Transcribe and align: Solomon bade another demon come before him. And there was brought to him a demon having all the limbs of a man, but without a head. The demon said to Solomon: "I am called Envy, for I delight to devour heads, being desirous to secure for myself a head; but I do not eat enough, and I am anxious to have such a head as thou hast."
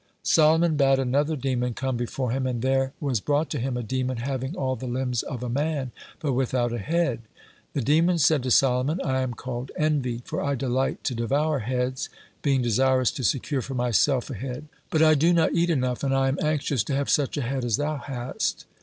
Solomon 0.23 0.77
bade 0.77 0.97
another 0.97 1.35
demon 1.35 1.75
come 1.75 1.95
before 1.95 2.31
him. 2.31 2.47
And 2.47 2.63
there 2.63 2.91
was 2.99 3.19
brought 3.19 3.51
to 3.51 3.59
him 3.59 3.77
a 3.77 3.83
demon 3.83 4.17
having 4.17 4.55
all 4.55 4.75
the 4.75 4.87
limbs 4.87 5.21
of 5.21 5.43
a 5.43 5.47
man, 5.47 5.91
but 6.19 6.33
without 6.33 6.73
a 6.73 6.79
head. 6.79 7.19
The 7.73 7.83
demon 7.83 8.17
said 8.17 8.41
to 8.41 8.49
Solomon: 8.49 8.99
"I 9.03 9.21
am 9.21 9.35
called 9.35 9.69
Envy, 9.77 10.23
for 10.25 10.41
I 10.43 10.55
delight 10.55 11.03
to 11.03 11.13
devour 11.13 11.59
heads, 11.59 12.09
being 12.41 12.63
desirous 12.63 13.11
to 13.11 13.23
secure 13.23 13.61
for 13.61 13.75
myself 13.75 14.31
a 14.31 14.33
head; 14.33 14.65
but 14.89 15.03
I 15.03 15.13
do 15.13 15.33
not 15.33 15.53
eat 15.53 15.69
enough, 15.69 16.03
and 16.03 16.15
I 16.15 16.29
am 16.29 16.39
anxious 16.41 16.83
to 16.85 16.95
have 16.95 17.07
such 17.07 17.37
a 17.37 17.43
head 17.43 17.63
as 17.63 17.77
thou 17.77 17.97
hast." 17.97 18.65